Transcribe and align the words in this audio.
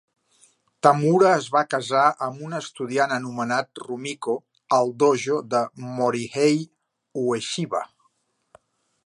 Tamura 0.85 1.27
es 1.41 1.49
va 1.55 1.61
casar 1.73 2.05
amb 2.27 2.41
un 2.47 2.57
estudiant 2.59 3.13
anomenat 3.17 3.83
Rumiko 3.89 4.35
al 4.79 4.91
dojo 5.05 5.39
de 5.53 5.63
Morihei 5.93 6.59
Ueshiba. 7.29 7.85